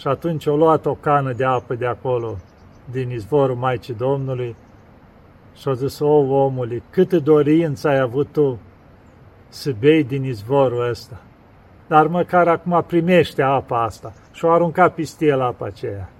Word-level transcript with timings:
Și 0.00 0.08
atunci 0.08 0.46
o 0.46 0.56
luat 0.56 0.86
o 0.86 0.94
cană 0.94 1.32
de 1.32 1.44
apă 1.44 1.74
de 1.74 1.86
acolo, 1.86 2.36
din 2.90 3.10
izvorul 3.10 3.56
Maicii 3.56 3.94
Domnului, 3.94 4.56
și 5.56 5.68
a 5.68 5.72
zis, 5.72 5.98
o, 5.98 6.08
omule, 6.08 6.82
câtă 6.90 7.18
dorință 7.18 7.88
ai 7.88 7.98
avut 7.98 8.32
tu 8.32 8.58
să 9.48 9.72
bei 9.78 10.04
din 10.04 10.24
izvorul 10.24 10.88
ăsta. 10.88 11.20
Dar 11.86 12.06
măcar 12.06 12.48
acum 12.48 12.84
primește 12.86 13.42
apa 13.42 13.82
asta. 13.82 14.12
Și 14.32 14.44
o 14.44 14.50
arunca 14.50 14.88
pistie 14.88 15.34
la 15.34 15.44
apa 15.44 15.66
aceea. 15.66 16.10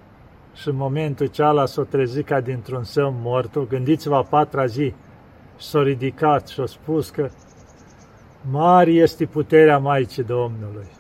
Și 0.55 0.69
în 0.69 0.77
momentul 0.77 1.27
ceala 1.27 1.67
s-o 1.67 1.83
trezit 1.83 2.27
ca 2.27 2.41
dintr-un 2.41 2.85
semn 2.85 3.15
mortul, 3.23 3.67
gândiți-vă 3.67 4.17
a 4.17 4.23
patra 4.23 4.67
zi, 4.67 4.95
și 5.59 5.67
s-a 5.67 5.83
ridicat 5.83 6.49
și 6.49 6.61
a 6.61 6.67
spus 6.67 7.11
că 7.11 7.29
mare 8.51 8.91
este 8.91 9.25
puterea 9.25 9.79
Maicii 9.79 10.23
Domnului. 10.25 11.00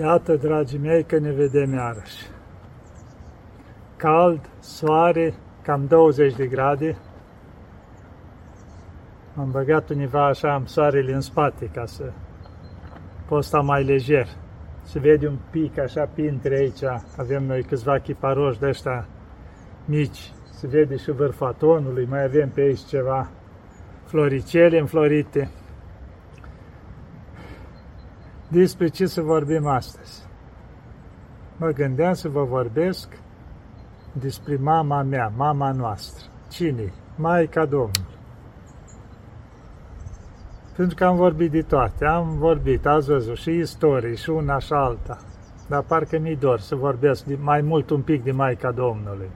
Iată, 0.00 0.36
dragii 0.36 0.78
mei, 0.78 1.04
că 1.04 1.18
ne 1.18 1.30
vedem 1.30 1.72
iarăși. 1.72 2.26
Cald, 3.96 4.40
soare, 4.60 5.34
cam 5.62 5.86
20 5.86 6.34
de 6.34 6.46
grade. 6.46 6.96
Am 9.36 9.50
băgat 9.50 9.88
univa 9.90 10.26
așa, 10.26 10.54
am 10.54 10.64
soarele 10.64 11.12
în 11.12 11.20
spate 11.20 11.66
ca 11.66 11.86
să 11.86 12.12
pot 13.28 13.44
sta 13.44 13.60
mai 13.60 13.84
lejer. 13.84 14.26
Se 14.82 14.98
vede 14.98 15.26
un 15.28 15.38
pic 15.50 15.78
așa 15.78 16.10
printre 16.14 16.56
aici, 16.56 16.82
avem 17.16 17.44
noi 17.44 17.62
câțiva 17.62 17.98
chiparoși 17.98 18.58
de 18.58 18.66
ăștia 18.66 19.08
mici, 19.84 20.32
se 20.50 20.66
vede 20.66 20.96
și 20.96 21.10
vârful 21.10 21.46
atonului, 21.46 22.06
mai 22.06 22.24
avem 22.24 22.48
pe 22.48 22.60
aici 22.60 22.84
ceva 22.88 23.30
floricele 24.04 24.78
înflorite. 24.78 25.50
Despre 28.48 28.88
ce 28.88 29.06
să 29.06 29.20
vorbim 29.20 29.66
astăzi? 29.66 30.24
Mă 31.56 31.70
gândeam 31.70 32.14
să 32.14 32.28
vă 32.28 32.44
vorbesc 32.44 33.08
despre 34.12 34.56
mama 34.56 35.02
mea, 35.02 35.32
mama 35.36 35.72
noastră. 35.72 36.24
Cine? 36.50 36.92
Maica 37.16 37.64
Domnului. 37.64 38.14
Pentru 40.76 40.96
că 40.96 41.04
am 41.04 41.16
vorbit 41.16 41.50
de 41.50 41.62
toate, 41.62 42.04
am 42.04 42.36
vorbit, 42.38 42.86
ați 42.86 43.08
văzut, 43.08 43.36
și 43.36 43.50
istorii, 43.50 44.16
și 44.16 44.30
una 44.30 44.58
și 44.58 44.72
alta. 44.72 45.18
Dar 45.68 45.82
parcă 45.82 46.18
mi 46.18 46.36
dor 46.36 46.60
să 46.60 46.74
vorbesc 46.74 47.24
mai 47.40 47.60
mult 47.60 47.90
un 47.90 48.02
pic 48.02 48.22
de 48.24 48.32
Maica 48.32 48.70
Domnului. 48.70 49.30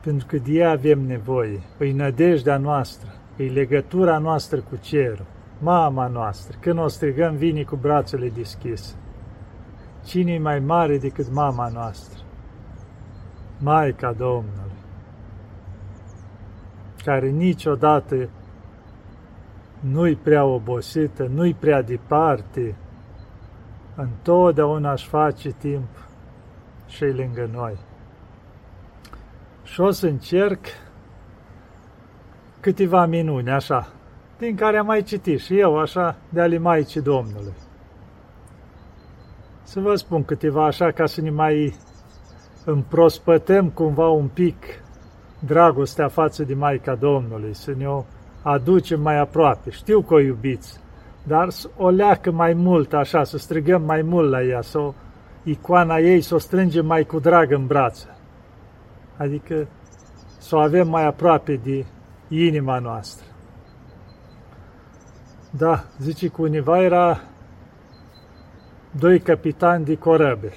Pentru 0.00 0.26
că 0.26 0.36
de 0.36 0.52
ea 0.52 0.70
avem 0.70 1.00
nevoie, 1.00 1.60
îi 1.78 1.92
nădejdea 1.92 2.56
noastră, 2.56 3.08
îi 3.36 3.48
legătura 3.48 4.18
noastră 4.18 4.60
cu 4.60 4.76
cerul, 4.80 5.26
mama 5.58 6.06
noastră. 6.06 6.56
Când 6.60 6.78
o 6.78 6.88
strigăm, 6.88 7.34
vine 7.34 7.62
cu 7.62 7.76
brațele 7.76 8.28
deschise. 8.28 8.94
Cine 10.04 10.32
e 10.32 10.38
mai 10.38 10.58
mare 10.58 10.98
decât 10.98 11.32
mama 11.32 11.68
noastră? 11.68 12.22
Maica 13.58 14.12
Domnului, 14.12 14.72
care 17.04 17.28
niciodată 17.28 18.28
nu-i 19.80 20.16
prea 20.16 20.44
obosită, 20.44 21.26
nu-i 21.26 21.54
prea 21.54 21.82
departe, 21.82 22.76
întotdeauna 23.94 24.92
își 24.92 25.08
face 25.08 25.48
timp 25.48 25.88
și 26.86 27.04
lângă 27.04 27.48
noi. 27.52 27.78
Și 29.62 29.80
o 29.80 29.90
să 29.90 30.06
încerc 30.06 30.66
câteva 32.60 33.06
minuni, 33.06 33.50
așa, 33.50 33.88
din 34.38 34.56
care 34.56 34.76
am 34.76 34.86
mai 34.86 35.02
citit 35.02 35.40
și 35.40 35.58
eu, 35.58 35.78
așa, 35.78 36.16
de 36.28 36.40
ale 36.40 36.58
Maicii 36.58 37.00
Domnului. 37.00 37.52
Să 39.62 39.80
vă 39.80 39.94
spun 39.94 40.24
câteva 40.24 40.64
așa 40.64 40.90
ca 40.90 41.06
să 41.06 41.20
ne 41.20 41.30
mai 41.30 41.74
împrospătăm 42.64 43.68
cumva 43.68 44.08
un 44.08 44.28
pic 44.28 44.56
dragostea 45.38 46.08
față 46.08 46.42
de 46.42 46.54
Maica 46.54 46.94
Domnului, 46.94 47.54
să 47.54 47.74
ne 47.76 47.88
o 47.88 48.04
aducem 48.42 49.00
mai 49.00 49.18
aproape. 49.18 49.70
Știu 49.70 50.00
că 50.00 50.14
o 50.14 50.20
iubiți, 50.20 50.80
dar 51.22 51.48
o 51.76 51.88
leacă 51.88 52.30
mai 52.30 52.52
mult 52.52 52.92
așa, 52.92 53.24
să 53.24 53.38
strigăm 53.38 53.82
mai 53.82 54.02
mult 54.02 54.30
la 54.30 54.42
ea, 54.42 54.60
să 54.60 54.78
o, 54.78 54.94
icoana 55.42 55.98
ei 55.98 56.20
să 56.20 56.34
o 56.34 56.38
strângem 56.38 56.86
mai 56.86 57.04
cu 57.04 57.18
drag 57.18 57.52
în 57.52 57.66
brață. 57.66 58.16
Adică 59.16 59.68
să 60.38 60.56
o 60.56 60.58
avem 60.58 60.88
mai 60.88 61.06
aproape 61.06 61.60
de 61.64 61.86
inima 62.28 62.78
noastră. 62.78 63.27
Da, 65.58 65.84
zice 65.98 66.28
că 66.28 66.42
univa 66.42 66.82
era 66.82 67.20
doi 68.98 69.20
capitani 69.20 69.84
de 69.84 69.96
corăbe. 69.96 70.52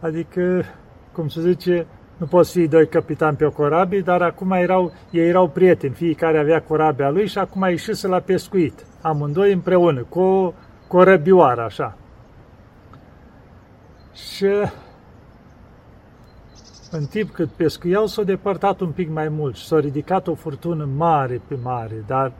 Adică, 0.00 0.64
cum 1.12 1.28
se 1.28 1.40
zice, 1.40 1.86
nu 2.16 2.26
poți 2.26 2.52
fi 2.52 2.68
doi 2.68 2.88
capitani 2.88 3.36
pe 3.36 3.44
o 3.44 3.50
corabie, 3.50 4.00
dar 4.00 4.22
acum 4.22 4.50
erau, 4.50 4.92
ei 5.10 5.28
erau 5.28 5.48
prieteni, 5.48 5.94
fiecare 5.94 6.38
avea 6.38 6.62
corabia 6.62 7.10
lui 7.10 7.26
și 7.26 7.38
acum 7.38 7.62
ieșise 7.68 8.06
la 8.06 8.20
pescuit, 8.20 8.86
amândoi 9.02 9.52
împreună, 9.52 10.02
cu 10.02 10.20
o 10.20 10.52
corăbioară, 10.86 11.62
așa. 11.62 11.96
Și 14.14 14.48
în 16.92 17.04
timp 17.04 17.30
cât 17.30 17.48
pescuiau, 17.48 18.06
s-au 18.06 18.24
depărtat 18.24 18.80
un 18.80 18.90
pic 18.90 19.10
mai 19.10 19.28
mult 19.28 19.56
și 19.56 19.66
s-a 19.66 19.78
ridicat 19.78 20.26
o 20.26 20.34
furtună 20.34 20.88
mare 20.96 21.40
pe 21.48 21.56
mare, 21.62 22.04
dar 22.06 22.32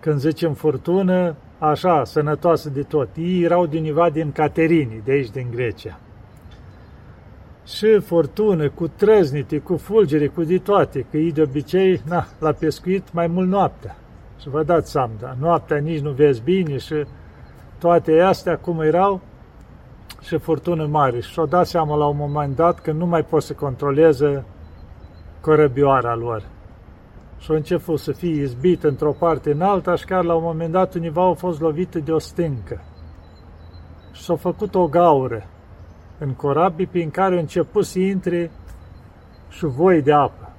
când 0.00 0.18
zicem 0.18 0.54
furtună, 0.54 1.34
așa, 1.58 2.04
sănătoasă 2.04 2.70
de 2.70 2.82
tot. 2.82 3.08
Ei 3.16 3.42
erau 3.42 3.66
din 3.66 3.78
undeva 3.78 4.10
din 4.10 4.32
Caterini, 4.32 5.02
de 5.04 5.12
aici, 5.12 5.30
din 5.30 5.46
Grecia 5.50 5.98
și 7.66 8.00
furtună, 8.00 8.68
cu 8.68 8.88
trăznite, 8.88 9.58
cu 9.58 9.76
fulgere, 9.76 10.26
cu 10.26 10.42
de 10.42 10.58
toate, 10.58 11.06
că 11.10 11.16
ei 11.16 11.32
de 11.32 11.42
obicei, 11.42 12.00
na, 12.08 12.26
la 12.38 12.52
pescuit 12.52 13.12
mai 13.12 13.26
mult 13.26 13.48
noaptea. 13.48 13.96
Și 14.40 14.48
vă 14.48 14.62
dați 14.62 14.90
seama, 14.90 15.12
da, 15.20 15.36
noaptea 15.40 15.76
nici 15.76 16.00
nu 16.00 16.10
vezi 16.10 16.42
bine 16.42 16.76
și 16.76 16.94
toate 17.78 18.20
astea 18.20 18.56
cum 18.58 18.80
erau 18.80 19.20
și 20.22 20.38
furtună 20.38 20.86
mare. 20.86 21.20
Și 21.20 21.30
și-o 21.30 21.46
dat 21.46 21.66
seama 21.66 21.96
la 21.96 22.06
un 22.06 22.16
moment 22.16 22.56
dat 22.56 22.80
că 22.80 22.92
nu 22.92 23.06
mai 23.06 23.24
pot 23.24 23.42
să 23.42 23.52
controleze 23.52 24.44
corăbioara 25.40 26.14
lor. 26.14 26.42
Și 27.38 27.50
au 27.50 27.56
început 27.56 27.98
să 27.98 28.12
fie 28.12 28.42
izbit 28.42 28.84
într-o 28.84 29.12
parte 29.12 29.52
în 29.52 29.60
alta 29.60 29.94
și 29.94 30.04
chiar 30.04 30.24
la 30.24 30.34
un 30.34 30.42
moment 30.42 30.72
dat 30.72 30.94
univa 30.94 31.22
au 31.22 31.34
fost 31.34 31.60
lovite 31.60 31.98
de 31.98 32.12
o 32.12 32.18
stâncă. 32.18 32.80
Și 34.12 34.22
s-a 34.22 34.36
făcut 34.36 34.74
o 34.74 34.86
gaură 34.86 35.46
în 36.18 36.34
corabii 36.34 36.86
prin 36.86 37.10
care 37.10 37.36
a 37.36 37.38
început 37.38 37.84
să 37.84 37.98
intre 37.98 38.50
voi 39.60 40.02
de 40.02 40.12
apă. 40.12 40.52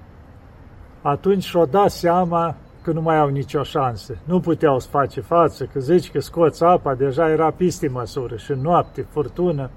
Atunci 1.02 1.44
și-o 1.44 1.66
dat 1.66 1.92
seama 1.92 2.56
că 2.84 2.92
nu 2.92 3.02
mai 3.02 3.18
au 3.18 3.28
nicio 3.28 3.64
șansă. 3.64 4.18
Nu 4.24 4.40
puteau 4.40 4.80
să 4.80 4.88
face 4.90 5.22
față, 5.22 5.66
că 5.66 5.80
zici 5.80 6.12
că 6.12 6.20
scoți 6.20 6.64
apa, 6.64 6.96
deja 6.96 7.30
era 7.30 7.52
piste 7.52 7.88
măsură 7.88 8.36
și 8.36 8.52
noapte, 8.52 9.02
furtună. 9.02 9.70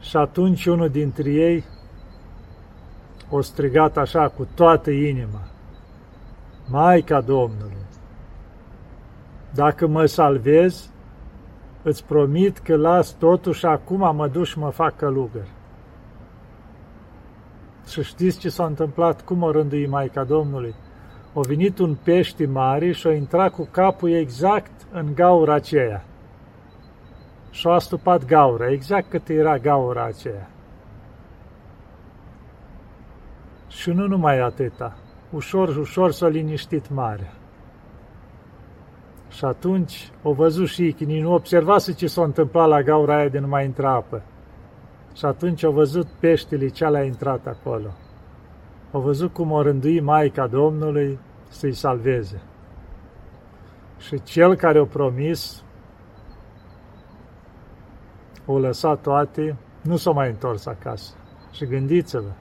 Și 0.00 0.16
atunci 0.16 0.66
unul 0.66 0.88
dintre 0.88 1.30
ei 1.30 1.64
o 3.30 3.40
strigat 3.40 3.96
așa 3.96 4.28
cu 4.28 4.48
toată 4.54 4.90
inima. 4.90 5.40
Maica 6.70 7.20
Domnului, 7.20 7.86
dacă 9.54 9.86
mă 9.86 10.06
salvezi, 10.06 10.90
îți 11.82 12.04
promit 12.04 12.58
că 12.58 12.76
las 12.76 13.12
totul 13.12 13.52
și 13.52 13.66
acum 13.66 14.16
mă 14.16 14.28
duc 14.28 14.44
și 14.44 14.58
mă 14.58 14.70
fac 14.70 14.96
călugăr. 14.96 15.46
Și 17.88 18.02
știți 18.02 18.38
ce 18.38 18.48
s-a 18.48 18.64
întâmplat? 18.64 19.24
Cum 19.24 19.42
o 19.42 19.50
rândui 19.50 19.86
Maica 19.86 20.24
Domnului? 20.24 20.74
O 21.32 21.40
venit 21.40 21.78
un 21.78 21.94
pește 21.94 22.46
mare 22.46 22.92
și 22.92 23.06
a 23.06 23.12
intrat 23.12 23.52
cu 23.52 23.68
capul 23.70 24.10
exact 24.10 24.86
în 24.92 25.14
gaura 25.14 25.54
aceea. 25.54 26.04
Și 27.50 27.66
a 27.66 27.70
astupat 27.70 28.24
gaura, 28.24 28.70
exact 28.70 29.10
cât 29.10 29.28
era 29.28 29.58
gaura 29.58 30.04
aceea. 30.04 30.50
Și 33.68 33.90
nu 33.90 34.06
numai 34.06 34.38
atâta. 34.38 34.96
Ușor, 35.30 35.76
ușor 35.76 36.12
s-a 36.12 36.28
liniștit 36.28 36.90
marea. 36.90 37.32
Și 39.28 39.44
atunci 39.44 40.10
o 40.22 40.32
văzut 40.32 40.68
și 40.68 40.82
ei, 40.82 41.20
nu 41.20 41.32
observase 41.32 41.92
ce 41.92 42.06
s-a 42.06 42.22
întâmplat 42.22 42.68
la 42.68 42.82
gaura 42.82 43.16
aia 43.16 43.28
de 43.28 43.38
nu 43.38 43.46
mai 43.46 43.64
intra 43.64 43.92
apă. 43.92 44.22
Și 45.16 45.24
atunci 45.24 45.64
au 45.64 45.72
văzut 45.72 46.06
peștele 46.06 46.68
ce 46.68 46.84
a 46.84 47.02
intrat 47.02 47.46
acolo. 47.46 47.88
Au 48.92 49.00
văzut 49.00 49.32
cum 49.32 49.50
o 49.50 49.62
rândui 49.62 50.00
Maica 50.00 50.46
Domnului 50.46 51.18
să-i 51.48 51.72
salveze. 51.72 52.42
Și 53.98 54.22
cel 54.22 54.54
care 54.54 54.80
o 54.80 54.84
promis 54.84 55.62
o 58.46 58.58
lăsat 58.58 59.00
toate, 59.00 59.56
nu 59.82 59.96
s-a 59.96 60.10
mai 60.10 60.28
întors 60.28 60.66
acasă. 60.66 61.14
Și 61.52 61.66
gândiți-vă, 61.66 62.32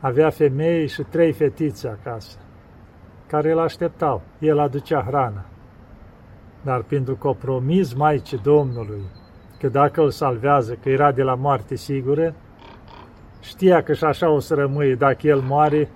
avea 0.00 0.30
femei 0.30 0.88
și 0.88 1.02
trei 1.02 1.32
fetițe 1.32 1.88
acasă, 1.88 2.38
care 3.26 3.52
îl 3.52 3.58
așteptau. 3.58 4.22
El 4.38 4.58
aducea 4.58 5.02
hrana. 5.02 5.44
Dar 6.62 6.82
pentru 6.82 7.14
că 7.16 7.28
o 7.28 7.32
promis 7.32 7.94
Maicii 7.94 8.38
Domnului 8.38 9.02
că 9.58 9.68
dacă 9.68 10.00
îl 10.00 10.10
salvează, 10.10 10.74
că 10.74 10.88
era 10.88 11.12
de 11.12 11.22
la 11.22 11.34
moarte 11.34 11.74
sigură, 11.74 12.34
știa 13.40 13.82
că 13.82 13.92
și 13.92 14.04
așa 14.04 14.30
o 14.30 14.38
să 14.38 14.54
rămâie 14.54 14.94
dacă 14.94 15.26
el 15.26 15.40
moare, 15.40 15.90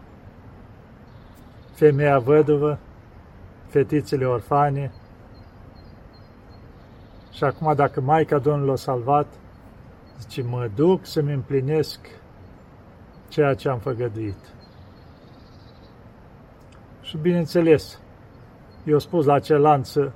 femeia 1.72 2.18
văduvă, 2.18 2.78
fetițele 3.66 4.24
orfane. 4.24 4.92
Și 7.32 7.44
acum 7.44 7.74
dacă 7.74 8.00
Maica 8.00 8.38
Domnului 8.38 8.68
l-a 8.68 8.76
salvat, 8.76 9.26
zice, 10.20 10.42
mă 10.42 10.70
duc 10.74 11.06
să-mi 11.06 11.32
împlinesc 11.32 11.98
ceea 13.28 13.54
ce 13.54 13.68
am 13.68 13.78
făgăduit. 13.78 14.54
Și 17.00 17.16
bineînțeles, 17.16 18.00
eu 18.84 18.98
spus 18.98 19.24
la 19.24 19.34
acel 19.34 19.60
lanț 19.60 19.88
să 19.88 20.12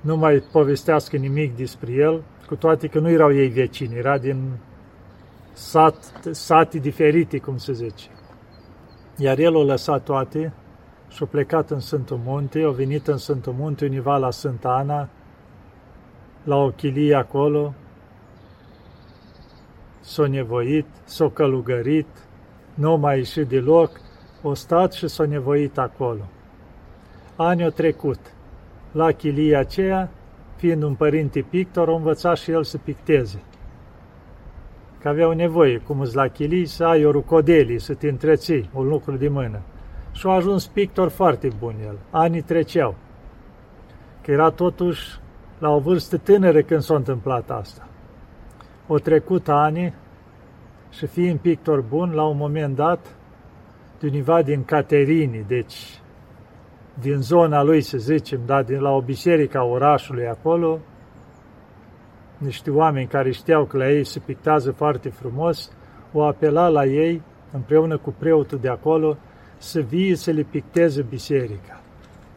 nu 0.00 0.16
mai 0.16 0.44
povestească 0.52 1.16
nimic 1.16 1.56
despre 1.56 1.92
el, 1.92 2.22
cu 2.46 2.56
toate 2.56 2.86
că 2.86 2.98
nu 2.98 3.10
erau 3.10 3.34
ei 3.34 3.48
vecini, 3.48 3.96
era 3.96 4.18
din 4.18 4.58
sat, 5.56 6.12
sate 6.30 6.78
diferite, 6.78 7.38
cum 7.38 7.56
se 7.56 7.72
zice. 7.72 8.08
Iar 9.16 9.38
el 9.38 9.54
o 9.54 9.62
lăsat 9.62 10.04
toate 10.04 10.52
și 11.08 11.22
a 11.22 11.26
plecat 11.26 11.70
în 11.70 11.80
Sfântul 11.80 12.20
Munte, 12.24 12.62
a 12.62 12.70
venit 12.70 13.06
în 13.06 13.16
Sfântul 13.16 13.52
Munte 13.52 13.84
univa 13.84 14.16
la 14.16 14.30
Sfânta 14.30 14.68
Ana, 14.68 15.08
la 16.44 16.56
o 16.56 16.70
chilie 16.70 17.14
acolo, 17.14 17.74
s-a 20.00 20.26
nevoit, 20.26 20.86
s-a 21.04 21.28
călugărit, 21.28 22.06
nu 22.74 22.96
mai 22.96 23.16
ieșit 23.16 23.48
deloc, 23.48 24.00
o 24.42 24.54
stat 24.54 24.92
și 24.92 25.08
s-a 25.08 25.24
nevoit 25.24 25.78
acolo. 25.78 26.28
Anii 27.36 27.64
au 27.64 27.70
trecut. 27.70 28.18
La 28.92 29.12
chilia 29.12 29.58
aceea, 29.58 30.10
fiind 30.56 30.82
un 30.82 30.94
părinte 30.94 31.40
pictor, 31.40 31.88
a 31.88 31.94
învățat 31.94 32.36
și 32.36 32.50
el 32.50 32.64
să 32.64 32.78
picteze. 32.78 33.42
Că 35.06 35.12
aveau 35.12 35.32
nevoie, 35.32 35.78
cum 35.78 36.00
îți 36.00 36.16
la 36.16 36.28
chilii, 36.28 36.66
să 36.66 36.84
ai 36.84 37.04
o 37.04 37.10
rucodelie, 37.10 37.78
să 37.78 37.94
te 37.94 38.08
întreții, 38.08 38.70
un 38.74 38.88
lucru 38.88 39.16
de 39.16 39.28
mână. 39.28 39.60
Și 40.12 40.26
a 40.26 40.30
ajuns 40.30 40.66
pictor 40.66 41.08
foarte 41.08 41.48
bun 41.58 41.74
el. 41.84 41.98
Anii 42.10 42.40
treceau. 42.40 42.94
Că 44.22 44.30
era 44.30 44.50
totuși 44.50 45.20
la 45.58 45.70
o 45.70 45.78
vârstă 45.78 46.16
tânără 46.16 46.62
când 46.62 46.80
s-a 46.80 46.94
întâmplat 46.94 47.50
asta. 47.50 47.88
O 48.86 48.98
trecut 48.98 49.48
ani 49.48 49.94
și 50.90 51.06
fiind 51.06 51.38
pictor 51.38 51.80
bun, 51.80 52.10
la 52.10 52.24
un 52.24 52.36
moment 52.36 52.76
dat, 52.76 53.16
de 54.00 54.06
univa 54.06 54.42
din 54.42 54.64
Caterini, 54.64 55.44
deci 55.48 56.00
din 57.00 57.20
zona 57.20 57.62
lui, 57.62 57.80
să 57.80 57.98
zicem, 57.98 58.40
da, 58.46 58.62
din 58.62 58.80
la 58.80 58.90
o 58.90 59.00
biserică 59.00 59.58
a 59.58 59.64
orașului 59.64 60.26
acolo, 60.26 60.78
niște 62.38 62.70
oameni 62.70 63.06
care 63.06 63.30
știau 63.30 63.64
că 63.64 63.76
la 63.76 63.90
ei 63.90 64.04
se 64.04 64.18
pictează 64.18 64.72
foarte 64.72 65.08
frumos, 65.08 65.70
o 66.12 66.22
apela 66.22 66.68
la 66.68 66.84
ei, 66.84 67.22
împreună 67.52 67.98
cu 67.98 68.14
preotul 68.18 68.58
de 68.58 68.68
acolo, 68.68 69.16
să 69.58 69.80
vie 69.80 70.14
să 70.14 70.30
le 70.30 70.42
picteze 70.42 71.02
biserica. 71.02 71.80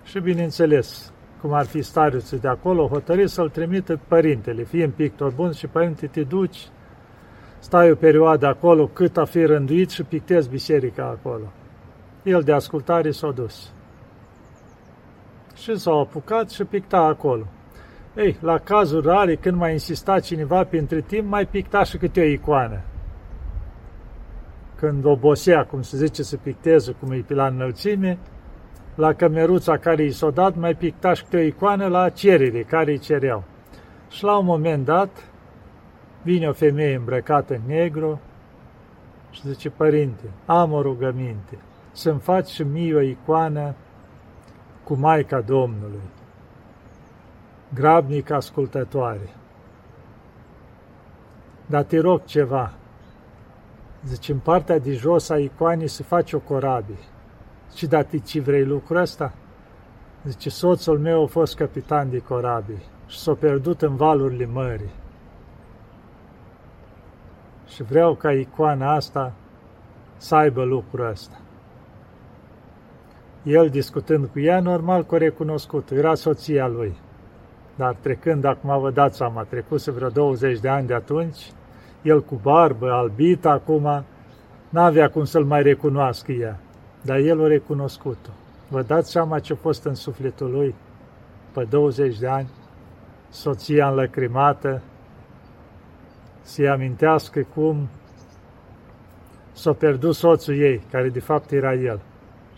Și 0.04 0.20
bineînțeles, 0.20 1.14
cum 1.42 1.54
ar 1.54 1.66
fi 1.66 1.82
stariuță 1.82 2.36
de 2.36 2.48
acolo, 2.48 2.88
hotărât 2.88 3.30
să-l 3.30 3.50
trimită 3.50 4.00
părintele, 4.08 4.64
fie 4.64 4.84
în 4.84 4.92
pictor 4.92 5.32
bun 5.32 5.52
și 5.52 5.68
părinte, 5.68 6.08
te 6.08 6.24
duci, 6.24 6.68
stai 7.60 7.92
o 7.92 7.96
perioadă 7.96 8.46
acolo 8.48 8.88
cât 8.88 9.18
a 9.18 9.26
fi 9.26 9.46
rânduit 9.46 9.90
și 9.90 10.04
pictezi 10.04 10.50
biserica 10.50 11.04
acolo. 11.04 11.52
El 12.24 12.42
de 12.42 12.52
ascultare 12.52 13.12
s-a 13.12 13.32
dus. 13.32 13.72
Și 15.56 15.78
s-a 15.78 15.92
apucat 15.92 16.50
și 16.50 16.64
picta 16.64 16.98
acolo. 16.98 17.48
Ei, 18.16 18.38
la 18.42 18.58
cazuri 18.58 19.08
rare, 19.08 19.36
când 19.36 19.58
mai 19.58 19.72
insista 19.72 20.20
cineva 20.20 20.64
pentru 20.64 21.02
timp, 21.02 21.30
mai 21.30 21.46
picta 21.46 21.84
și 21.84 21.98
câte 21.98 22.20
o 22.20 22.24
icoană. 22.24 22.82
Când 24.76 25.06
obosea, 25.06 25.66
cum 25.66 25.82
se 25.82 25.98
zice, 25.98 26.24
să 26.24 26.38
picteze, 26.38 26.92
cum 26.92 27.12
e 27.12 27.24
pe 27.28 27.34
la 27.34 27.48
înălțime, 27.48 28.18
la 28.96 29.14
cămeruța 29.14 29.78
care 29.78 30.04
i 30.04 30.12
s-a 30.12 30.30
dat, 30.30 30.56
mai 30.56 30.76
picta 30.76 31.14
și 31.14 31.24
câte 31.24 31.38
o 31.38 31.40
icoană 31.40 31.88
la 31.88 32.10
cerere, 32.10 32.62
care 32.64 32.92
îi 32.92 33.00
cereau. 33.00 33.44
Și 34.10 34.24
la 34.24 34.38
un 34.38 34.46
moment 34.46 34.86
dat, 34.86 35.32
vine 36.22 36.48
o 36.48 36.54
femeie 36.54 36.96
îmbrăcată 36.96 37.54
în 37.54 37.62
negru 37.68 38.20
și 39.30 39.48
zice, 39.48 39.70
Părinte, 39.70 40.30
am 40.46 40.72
o 40.72 40.82
rugăminte, 40.82 41.58
să-mi 41.92 42.20
faci 42.20 42.48
și 42.48 42.64
mie 42.64 42.96
o 42.96 43.02
icoană 43.02 43.76
cu 44.84 44.94
Maica 44.94 45.42
Domnului 45.42 46.02
grabnic 47.74 48.30
ascultătoare. 48.30 49.30
Dar 51.66 51.84
te 51.84 52.00
rog 52.00 52.26
ceva. 52.26 52.74
Zice, 54.06 54.32
în 54.32 54.40
partea 54.40 54.80
de 54.80 54.94
jos 54.94 55.30
a 55.30 55.38
icoanei 55.38 55.88
se 55.88 56.04
face 56.04 56.36
o 56.36 56.40
corabie. 56.40 56.98
Și 57.76 57.88
da, 57.88 58.04
ce 58.04 58.40
vrei 58.40 58.66
lucrul 58.66 58.98
ăsta? 58.98 59.34
Zice, 60.24 60.50
soțul 60.50 61.00
meu 61.00 61.24
a 61.24 61.28
fost 61.28 61.56
capitan 61.56 62.10
de 62.10 62.18
corabie 62.20 62.82
și 63.08 63.20
s-a 63.20 63.34
pierdut 63.34 63.82
în 63.82 63.96
valurile 63.96 64.46
mării. 64.46 64.92
Și 67.68 67.84
vreau 67.84 68.16
ca 68.16 68.32
icoana 68.32 68.94
asta 68.94 69.34
să 70.18 70.36
aibă 70.36 70.64
lucrul 70.64 71.10
ăsta. 71.10 71.40
El 73.44 73.70
discutând 73.70 74.28
cu 74.28 74.40
ea, 74.40 74.60
normal 74.60 75.06
că 75.06 75.16
o 75.16 75.18
recunoscut, 75.18 75.92
era 75.92 76.16
soția 76.16 76.68
lui. 76.68 76.98
Dar 77.80 77.96
trecând, 78.00 78.44
acum 78.46 78.80
vă 78.80 78.92
dați 78.92 79.18
seama, 79.18 79.44
trecuse 79.44 79.92
vreo 79.92 80.10
20 80.10 80.60
de 80.60 80.70
ani 80.70 80.88
de 80.88 80.94
atunci, 80.94 81.52
el 82.02 82.22
cu 82.24 82.36
barbă, 82.36 82.92
albit 82.92 83.46
acum, 83.46 84.04
n-avea 84.70 85.10
cum 85.10 85.24
să-l 85.24 85.46
mai 85.46 85.62
recunoască 85.62 86.32
ea, 86.32 86.60
dar 87.02 87.18
el 87.18 87.40
o 87.40 87.48
recunoscut-o. 87.48 88.30
Vă 88.68 88.82
dați 88.82 89.12
seama 89.12 89.40
ce 89.40 89.54
a 89.54 89.56
fost 89.56 89.84
în 89.86 89.96
sufletul 89.96 90.52
lui 90.52 90.76
pe 91.54 91.64
20 91.70 92.18
de 92.18 92.28
ani, 92.28 92.50
soția 93.30 93.88
înlăcrimată, 93.90 94.82
să-i 96.42 96.70
amintească 96.70 97.46
cum 97.54 97.90
s-a 99.52 99.74
pierdut 99.74 100.16
soțul 100.16 100.58
ei, 100.58 100.82
care 100.92 101.10
de 101.10 101.20
fapt 101.20 101.52
era 101.52 101.74
el. 101.74 102.00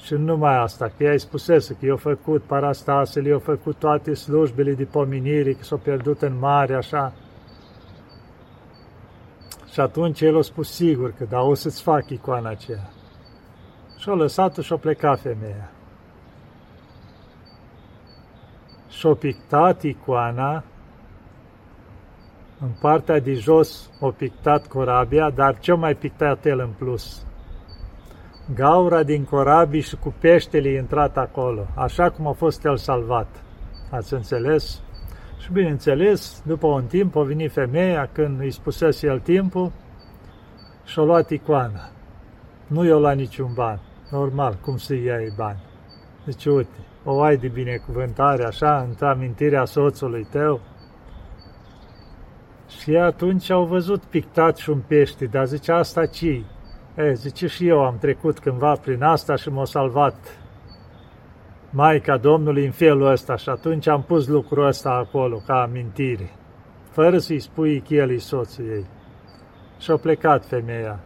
Și 0.03 0.13
nu 0.13 0.19
numai 0.19 0.57
asta, 0.57 0.91
că 0.97 1.03
ea 1.03 1.11
îi 1.11 1.19
spusese 1.19 1.73
că 1.79 1.85
i-a 1.85 1.95
făcut 1.95 2.43
parastasele, 2.43 3.29
i-a 3.29 3.39
făcut 3.39 3.75
toate 3.75 4.13
slujbele 4.13 4.73
de 4.73 4.83
pomenire, 4.83 5.53
că 5.53 5.63
s-au 5.63 5.77
pierdut 5.77 6.21
în 6.21 6.37
mare, 6.39 6.75
așa. 6.75 7.13
Și 9.71 9.79
atunci 9.79 10.21
el 10.21 10.37
a 10.37 10.41
spus 10.41 10.71
sigur 10.71 11.11
că 11.17 11.25
da, 11.29 11.41
o 11.41 11.53
să-ți 11.53 11.81
fac 11.81 12.09
icoana 12.09 12.49
aceea. 12.49 12.89
Și-a 13.97 14.13
lăsat-o 14.13 14.61
și-a 14.61 14.77
plecat 14.77 15.19
femeia. 15.19 15.71
Și-a 18.89 19.13
pictat 19.13 19.83
icoana, 19.83 20.63
în 22.59 22.69
partea 22.81 23.19
de 23.19 23.33
jos 23.33 23.89
a 24.01 24.13
pictat 24.17 24.67
corabia, 24.67 25.29
dar 25.29 25.59
ce 25.59 25.73
mai 25.73 25.95
pictat 25.95 26.45
el 26.45 26.59
în 26.59 26.69
plus? 26.77 27.25
Gaura 28.55 29.03
din 29.03 29.23
corabii 29.23 29.81
și 29.81 29.95
cu 29.95 30.13
peștele 30.19 30.69
intrat 30.69 31.17
acolo, 31.17 31.67
așa 31.75 32.09
cum 32.09 32.27
a 32.27 32.31
fost 32.31 32.65
el 32.65 32.77
salvat. 32.77 33.27
Ați 33.89 34.13
înțeles? 34.13 34.81
Și 35.37 35.51
bineînțeles, 35.51 36.41
după 36.45 36.67
un 36.67 36.85
timp 36.85 37.15
a 37.15 37.21
venit 37.21 37.51
femeia 37.51 38.09
când 38.11 38.39
îi 38.39 38.51
spusese 38.51 39.07
el 39.07 39.19
timpul 39.19 39.71
și 40.85 40.99
a 40.99 41.01
luat 41.01 41.29
icoana. 41.29 41.89
Nu 42.67 42.85
i-a 42.85 42.95
luat 42.95 43.15
niciun 43.15 43.51
ban. 43.53 43.79
Normal, 44.11 44.57
cum 44.61 44.77
să 44.77 44.93
iei 44.93 45.33
bani? 45.37 45.63
Deci, 46.25 46.45
uite, 46.45 46.77
o 47.03 47.21
ai 47.21 47.37
de 47.37 47.47
binecuvântare 47.47 48.43
așa, 48.43 48.85
într 48.87 49.03
amintirea 49.03 49.65
soțului 49.65 50.27
tău. 50.31 50.61
Și 52.67 52.95
atunci 52.95 53.49
au 53.49 53.65
văzut 53.65 54.03
pictat 54.03 54.57
și 54.57 54.69
un 54.69 54.81
pește, 54.87 55.25
dar 55.25 55.45
zice, 55.45 55.71
asta 55.71 56.05
ce 56.05 56.43
E, 57.01 57.13
zice, 57.13 57.47
și 57.47 57.67
eu 57.67 57.85
am 57.85 57.97
trecut 57.97 58.39
cândva 58.39 58.75
prin 58.75 59.03
asta 59.03 59.35
și 59.35 59.49
m-a 59.49 59.65
salvat 59.65 60.15
Maica 61.69 62.17
Domnului 62.17 62.65
în 62.65 62.71
felul 62.71 63.11
ăsta 63.11 63.35
și 63.35 63.49
atunci 63.49 63.87
am 63.87 64.03
pus 64.03 64.27
lucrul 64.27 64.65
ăsta 64.65 64.89
acolo 64.89 65.41
ca 65.45 65.61
amintire, 65.61 66.29
fără 66.89 67.17
să-i 67.17 67.39
spui 67.39 67.81
chelii 67.81 68.19
soțul 68.19 68.65
ei. 68.69 68.85
Și-a 69.79 69.97
plecat 69.97 70.45
femeia, 70.45 70.99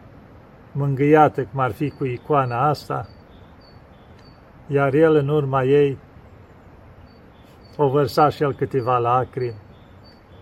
mângâiată 0.72 1.44
cum 1.44 1.60
ar 1.60 1.72
fi 1.72 1.90
cu 1.90 2.04
icoana 2.04 2.68
asta, 2.68 3.08
iar 4.66 4.94
el 4.94 5.14
în 5.14 5.28
urma 5.28 5.62
ei 5.62 5.98
o 7.76 7.88
vărsa 7.88 8.28
și 8.28 8.42
el 8.42 8.54
câteva 8.54 8.98
lacrimi. 8.98 9.60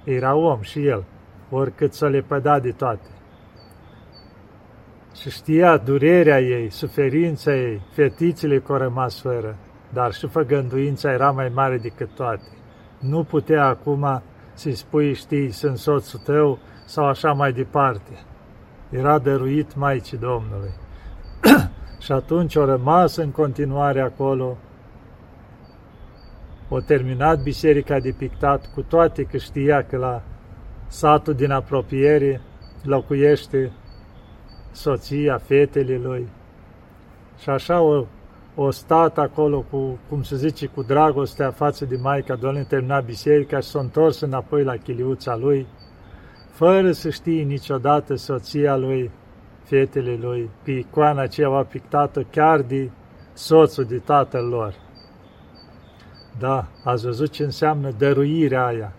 Era 0.05 0.35
om 0.35 0.61
și 0.61 0.87
el, 0.87 1.05
oricât 1.51 1.93
să 1.93 2.09
le 2.09 2.21
păda 2.21 2.59
de 2.59 2.71
toate. 2.71 3.14
Și 5.15 5.31
știa 5.31 5.77
durerea 5.77 6.41
ei, 6.41 6.71
suferința 6.71 7.55
ei, 7.55 7.81
fetițele 7.93 8.59
care 8.59 8.73
au 8.73 8.89
rămas 8.89 9.21
fără, 9.21 9.57
dar 9.93 10.13
și 10.13 10.27
făgănduința 10.27 11.13
era 11.13 11.31
mai 11.31 11.51
mare 11.55 11.79
decât 11.79 12.15
toate. 12.15 12.49
Nu 13.01 13.25
putea 13.25 13.67
acum 13.67 14.23
să-i 14.55 14.75
spui, 14.75 15.15
știi, 15.15 15.51
sunt 15.51 15.79
soțul 15.79 16.21
tău 16.25 16.59
sau 16.85 17.05
așa 17.05 17.33
mai 17.33 17.53
departe. 17.53 18.13
Era 18.91 19.19
dăruit 19.19 19.75
Maicii 19.75 20.19
Domnului. 20.19 20.75
și 22.05 22.13
atunci 22.13 22.55
o 22.55 22.65
rămas 22.65 23.17
în 23.17 23.31
continuare 23.31 24.01
acolo, 24.01 24.57
o 26.69 26.81
terminat 26.81 27.43
biserica 27.43 27.99
de 27.99 28.15
pictat, 28.19 28.73
cu 28.75 28.83
toate 28.83 29.23
că 29.23 29.37
știa 29.37 29.83
că 29.83 29.97
la 29.97 30.23
satul 30.87 31.35
din 31.35 31.51
apropiere 31.51 32.41
locuiește 32.83 33.73
soția, 34.75 35.39
fetele 35.39 36.01
lui. 36.03 36.29
Și 37.39 37.51
așa 37.51 37.81
o, 37.81 38.05
o 38.55 38.71
stat 38.71 39.19
acolo 39.19 39.65
cu, 39.71 39.99
cum 40.09 40.23
se 40.23 40.37
zice, 40.37 40.67
cu 40.67 40.83
dragostea 40.83 41.51
față 41.51 41.85
de 41.85 41.97
Maica 41.97 42.35
Domnului, 42.35 42.67
termina 42.67 43.01
biserica 43.01 43.61
și 43.61 43.69
s-a 43.69 43.79
întors 43.79 44.21
înapoi 44.21 44.65
la 44.65 44.77
chiliuța 44.77 45.37
lui, 45.37 45.67
fără 46.51 46.93
să 46.93 47.11
știe 47.11 47.43
niciodată 47.43 48.15
soția 48.15 48.77
lui, 48.77 49.11
fetele 49.63 50.19
lui, 50.21 50.51
pe 50.63 50.71
icoana 50.71 51.21
aceea 51.21 51.49
a 51.49 51.63
pictată 51.63 52.23
chiar 52.31 52.61
de 52.61 52.91
soțul 53.33 53.85
de 53.85 53.99
tatăl 53.99 54.45
lor. 54.45 54.75
Da, 56.39 56.67
ați 56.85 57.05
văzut 57.05 57.31
ce 57.31 57.43
înseamnă 57.43 57.91
dăruirea 57.91 58.67
aia. 58.67 58.93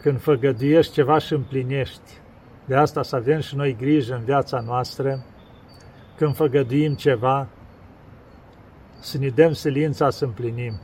Când 0.00 0.20
făgăduiești 0.20 0.92
ceva 0.92 1.18
și 1.18 1.32
împlinești. 1.32 2.20
De 2.68 2.76
asta 2.76 3.02
să 3.02 3.16
avem 3.16 3.40
și 3.40 3.56
noi 3.56 3.76
grijă 3.76 4.14
în 4.14 4.24
viața 4.24 4.60
noastră, 4.60 5.24
când 6.16 6.34
făgăduim 6.34 6.94
ceva, 6.94 7.48
să 9.00 9.18
ne 9.18 9.28
dăm 9.28 9.52
silința 9.52 10.10
să 10.10 10.24
împlinim. 10.24 10.80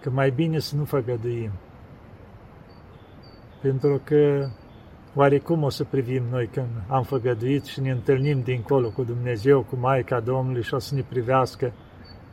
Că 0.00 0.10
mai 0.10 0.30
bine 0.30 0.58
să 0.58 0.76
nu 0.76 0.84
făgăduim. 0.84 1.50
Pentru 3.60 4.00
că 4.04 4.48
oarecum 5.14 5.62
o 5.62 5.68
să 5.68 5.84
privim 5.84 6.22
noi 6.30 6.46
când 6.46 6.68
am 6.88 7.02
făgăduit 7.02 7.64
și 7.64 7.80
ne 7.80 7.90
întâlnim 7.90 8.40
dincolo 8.40 8.90
cu 8.90 9.02
Dumnezeu, 9.02 9.62
cu 9.62 9.76
Maica 9.76 10.20
Domnului 10.20 10.62
și 10.62 10.74
o 10.74 10.78
să 10.78 10.94
ne 10.94 11.02
privească 11.08 11.72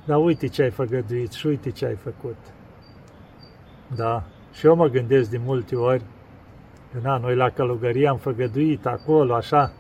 dar 0.10 0.18
uite 0.18 0.48
ce 0.48 0.62
ai 0.62 0.70
făgăduit 0.70 1.32
și 1.32 1.48
uite 1.48 1.70
ce 1.70 1.86
ai 1.86 1.96
făcut. 1.96 2.38
Da, 3.96 4.24
și 4.52 4.66
eu 4.66 4.76
mă 4.76 4.88
gândesc 4.88 5.30
de 5.30 5.38
multe 5.38 5.76
ori, 5.76 6.02
că 6.02 6.19
na, 7.02 7.18
noi 7.18 7.36
la 7.36 7.50
călugărie 7.50 8.08
am 8.08 8.18
făgăduit 8.18 8.86
acolo, 8.86 9.34
așa, 9.34 9.72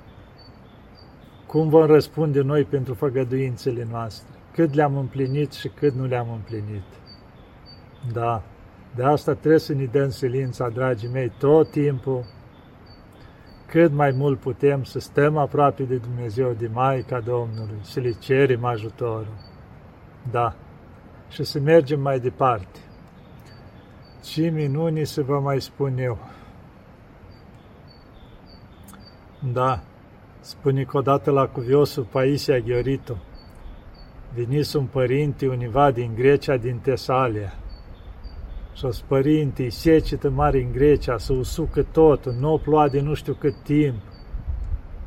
cum 1.45 1.69
vom 1.69 1.85
răspunde 1.85 2.41
noi 2.41 2.63
pentru 2.63 2.93
făgăduințele 2.93 3.87
noastre? 3.91 4.35
Cât 4.53 4.73
le-am 4.73 4.97
împlinit 4.97 5.51
și 5.51 5.67
cât 5.67 5.93
nu 5.93 6.05
le-am 6.05 6.31
împlinit? 6.31 6.83
Da, 8.13 8.41
de 8.95 9.03
asta 9.03 9.33
trebuie 9.33 9.59
să 9.59 9.73
ne 9.73 9.83
dăm 9.85 10.09
silința, 10.09 10.69
dragii 10.69 11.09
mei, 11.09 11.31
tot 11.37 11.71
timpul, 11.71 12.25
cât 13.65 13.91
mai 13.91 14.11
mult 14.11 14.39
putem 14.39 14.83
să 14.83 14.99
stăm 14.99 15.37
aproape 15.37 15.83
de 15.83 15.95
Dumnezeu, 15.95 16.51
de 16.51 16.69
Maica 16.73 17.19
Domnului, 17.19 17.77
să 17.81 17.99
le 17.99 18.11
cerem 18.11 18.65
ajutorul. 18.65 19.33
Da. 20.31 20.55
Și 21.29 21.43
să 21.43 21.59
mergem 21.59 22.01
mai 22.01 22.19
departe. 22.19 22.79
Ce 24.23 24.49
minuni 24.49 25.05
să 25.05 25.21
vă 25.21 25.39
mai 25.39 25.61
spun 25.61 25.97
eu. 25.97 26.17
Da, 29.39 29.83
spune 30.39 30.83
că 30.83 30.97
odată 30.97 31.31
la 31.31 31.47
cuviosul 31.47 32.03
Paisia 32.03 32.57
Gheorito, 32.57 33.17
venis 34.33 34.73
un 34.73 34.85
părinte 34.85 35.47
univa 35.47 35.91
din 35.91 36.11
Grecia, 36.15 36.57
din 36.57 36.77
Tesalia. 36.77 37.53
Și 38.73 38.85
o 38.85 38.89
părinte, 39.07 39.69
secetă 39.69 40.29
mare 40.29 40.61
în 40.61 40.71
Grecia, 40.71 41.17
să 41.17 41.33
usucă 41.33 41.83
totul, 41.83 42.33
nu 42.39 42.53
o 42.53 42.57
ploa 42.57 42.89
de 42.89 43.01
nu 43.01 43.13
știu 43.13 43.33
cât 43.33 43.55
timp, 43.63 43.95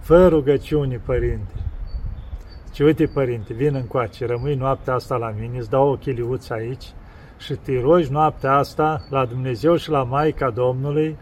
fără 0.01 0.29
rugăciuni, 0.29 0.97
părinte. 0.97 1.55
Ce 2.73 2.85
uite, 2.85 3.07
părinte, 3.07 3.55
vin 3.55 3.75
încoace, 3.75 4.27
rămâi 4.27 4.55
noaptea 4.55 4.95
asta 4.95 5.17
la 5.17 5.35
mine, 5.41 5.59
îți 5.59 5.71
dau 5.71 5.89
o 5.91 5.97
chiliuță 5.97 6.53
aici 6.53 6.87
și 7.39 7.55
te 7.55 7.81
rogi 7.81 8.12
noaptea 8.12 8.55
asta 8.55 9.07
la 9.11 9.25
Dumnezeu 9.25 9.77
și 9.77 9.91
la 9.91 10.03
Maica 10.03 10.51
Domnului 10.51 11.17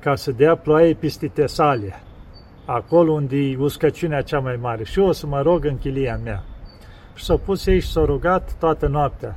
ca 0.00 0.14
să 0.14 0.32
dea 0.32 0.56
ploaie 0.56 0.94
peste 0.94 1.28
Tesalia, 1.28 2.02
acolo 2.72 3.12
unde 3.12 3.36
e 3.36 3.56
uscăciunea 3.58 4.22
cea 4.22 4.38
mai 4.38 4.58
mare. 4.60 4.84
Și 4.84 4.98
eu 4.98 5.06
o 5.06 5.12
să 5.12 5.26
mă 5.26 5.42
rog 5.42 5.64
în 5.64 5.78
chilia 5.78 6.20
mea. 6.24 6.44
Și 7.14 7.24
s-a 7.24 7.36
pus 7.36 7.66
ei 7.66 7.80
și 7.80 7.90
s-a 7.90 8.04
rugat 8.04 8.52
toată 8.58 8.86
noaptea. 8.86 9.36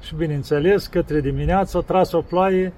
Și 0.00 0.14
bineînțeles, 0.14 0.86
către 0.86 1.20
dimineață 1.20 1.78
a 1.78 1.80
tras 1.80 2.12
o 2.12 2.20
ploaie 2.20 2.72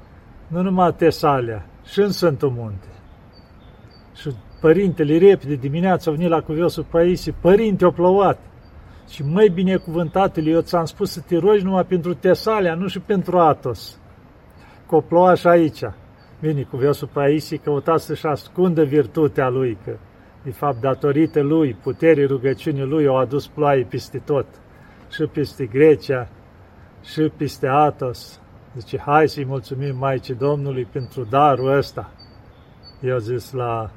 nu 0.47 0.63
numai 0.63 0.95
Tesalia, 0.95 1.67
și 1.85 2.01
în 2.01 2.11
Sfântul 2.11 2.51
Munte. 2.51 2.87
Și 4.15 4.31
părintele 4.61 5.19
repede 5.19 5.55
dimineața 5.55 6.11
a 6.11 6.15
venit 6.15 6.31
la 6.31 6.41
cuviosul 6.41 6.87
Paisie, 6.91 7.35
părinte, 7.41 7.85
o 7.85 7.91
plouat. 7.91 8.39
Și 9.09 9.23
mai 9.23 9.49
binecuvântatele, 9.49 10.51
eu 10.51 10.61
ți-am 10.61 10.85
spus 10.85 11.11
să 11.11 11.21
te 11.21 11.39
rogi 11.39 11.65
numai 11.65 11.85
pentru 11.85 12.15
Tesalia, 12.15 12.75
nu 12.75 12.87
și 12.87 13.01
pentru 13.01 13.39
Atos. 13.39 13.99
Că 14.89 14.97
o 14.97 15.01
plouaș 15.01 15.41
și 15.41 15.47
aici. 15.47 15.83
Bine, 16.41 16.63
cuviosul 16.63 17.09
Paisie 17.13 17.57
căuta 17.57 17.97
să-și 17.97 18.27
ascundă 18.27 18.85
virtutea 18.85 19.49
lui, 19.49 19.79
că 19.85 19.97
de 20.43 20.51
fapt 20.51 20.81
datorită 20.81 21.41
lui, 21.41 21.75
puterii 21.83 22.27
rugăciunii 22.27 22.85
lui, 22.85 23.07
au 23.07 23.17
adus 23.17 23.47
ploaie 23.47 23.85
peste 23.85 24.19
tot. 24.19 24.47
Și 25.11 25.23
peste 25.23 25.67
Grecia, 25.67 26.29
și 27.03 27.33
peste 27.37 27.67
Atos. 27.67 28.41
Zice, 28.77 28.99
hai 28.99 29.29
să-i 29.29 29.45
mulțumim 29.45 29.97
Maicii 29.97 30.35
Domnului 30.35 30.85
pentru 30.85 31.25
darul 31.25 31.77
ăsta. 31.77 32.13
Eu 33.01 33.19
zis 33.19 33.53
la 33.53 33.91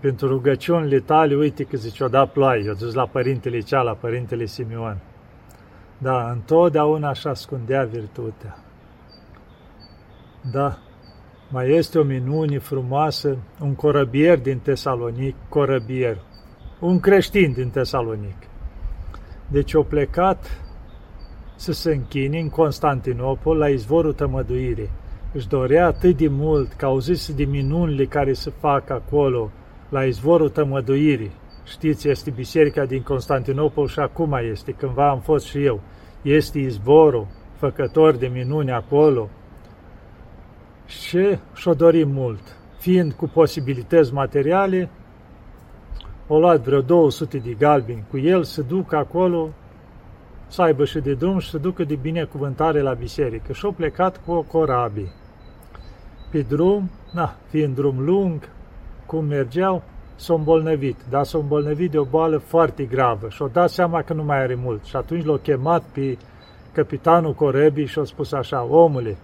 pentru 0.00 0.28
rugăciunile 0.28 1.00
tale, 1.00 1.34
uite 1.34 1.64
că 1.64 1.76
zice, 1.76 2.04
o 2.04 2.08
da 2.08 2.26
ploaie, 2.26 2.64
eu 2.66 2.72
zis 2.72 2.92
la 2.94 3.06
părintele 3.06 3.60
cea, 3.60 3.80
la 3.80 3.94
părintele 3.94 4.44
Simeon. 4.44 4.98
Da, 5.98 6.30
întotdeauna 6.30 7.08
așa 7.08 7.30
ascundea 7.30 7.84
virtutea. 7.84 8.58
Da, 10.52 10.78
mai 11.50 11.70
este 11.70 11.98
o 11.98 12.02
minune 12.02 12.58
frumoasă, 12.58 13.36
un 13.60 13.74
corăbier 13.74 14.38
din 14.38 14.58
Tesalonic, 14.58 15.34
corăbier, 15.48 16.18
un 16.80 17.00
creștin 17.00 17.52
din 17.52 17.70
Tesalonic. 17.70 18.36
Deci 19.46 19.74
o 19.74 19.82
plecat 19.82 20.60
să 21.56 21.72
se 21.72 21.92
închine 21.92 22.38
în 22.38 22.48
Constantinopol 22.48 23.56
la 23.56 23.68
izvorul 23.68 24.12
tămăduirii. 24.12 24.90
Își 25.32 25.48
dorea 25.48 25.86
atât 25.86 26.16
de 26.16 26.28
mult 26.28 26.72
că 26.72 26.84
auzise 26.84 27.32
de 27.32 27.44
minunile 27.44 28.04
care 28.04 28.32
se 28.32 28.50
fac 28.50 28.90
acolo, 28.90 29.50
la 29.88 30.04
izvorul 30.04 30.48
tămăduirii. 30.48 31.30
Știți, 31.64 32.08
este 32.08 32.30
biserica 32.30 32.84
din 32.84 33.02
Constantinopol 33.02 33.86
și 33.86 33.98
acum 33.98 34.38
este, 34.50 34.72
cândva 34.72 35.10
am 35.10 35.20
fost 35.20 35.46
și 35.46 35.64
eu. 35.64 35.80
Este 36.22 36.58
izvorul, 36.58 37.26
făcător 37.56 38.16
de 38.16 38.26
minuni 38.26 38.70
acolo. 38.70 39.28
Și 40.88 41.38
și-o 41.54 41.74
dorim 41.74 42.10
mult. 42.10 42.40
Fiind 42.78 43.12
cu 43.12 43.28
posibilități 43.28 44.12
materiale, 44.12 44.90
o 46.26 46.38
luat 46.38 46.60
vreo 46.60 46.80
200 46.80 47.38
de 47.38 47.52
galbini 47.58 48.04
cu 48.10 48.18
el 48.18 48.42
să 48.44 48.62
ducă 48.62 48.96
acolo, 48.96 49.48
să 50.46 50.62
aibă 50.62 50.84
și 50.84 50.98
de 50.98 51.14
drum 51.14 51.38
și 51.38 51.50
să 51.50 51.58
ducă 51.58 51.84
de 51.84 51.94
binecuvântare 51.94 52.80
la 52.80 52.92
biserică. 52.92 53.52
Și-au 53.52 53.72
plecat 53.72 54.20
cu 54.24 54.32
o 54.32 54.42
corabie. 54.42 55.12
Pe 56.30 56.40
drum, 56.40 56.90
na, 57.12 57.36
fiind 57.48 57.74
drum 57.74 58.04
lung, 58.04 58.48
cum 59.06 59.24
mergeau, 59.24 59.82
s-au 60.16 60.36
îmbolnăvit, 60.36 60.96
dar 61.10 61.24
s-au 61.24 61.40
îmbolnăvit 61.40 61.90
de 61.90 61.98
o 61.98 62.04
boală 62.04 62.38
foarte 62.38 62.84
gravă 62.84 63.28
și 63.28 63.42
au 63.42 63.48
dat 63.48 63.70
seama 63.70 64.02
că 64.02 64.12
nu 64.12 64.24
mai 64.24 64.42
are 64.42 64.54
mult. 64.54 64.84
Și 64.84 64.96
atunci 64.96 65.24
l-au 65.24 65.36
chemat 65.36 65.82
pe 65.82 66.18
capitanul 66.72 67.34
corăbii 67.34 67.86
și 67.86 67.98
au 67.98 68.04
spus 68.04 68.32
așa, 68.32 68.62
omule, 68.62 69.16